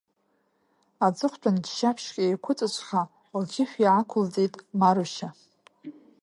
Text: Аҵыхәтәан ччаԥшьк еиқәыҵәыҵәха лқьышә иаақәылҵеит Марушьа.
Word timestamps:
Аҵыхәтәан 1.05 1.57
ччаԥшьк 1.63 2.15
еиқәыҵәыҵәха 2.25 3.01
лқьышә 3.39 3.75
иаақәылҵеит 3.83 4.53
Марушьа. 4.79 5.29